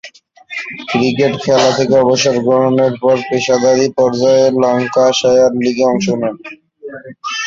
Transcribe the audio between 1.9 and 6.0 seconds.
অবসর গ্রহণের পর পেশাদারী পর্যায়ে ল্যাঙ্কাশায়ার লীগে